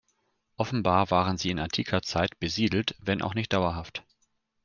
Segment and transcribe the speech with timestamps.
[0.57, 4.03] Offenbar waren sie in antiker Zeit besiedelt, wenn auch nicht dauerhaft.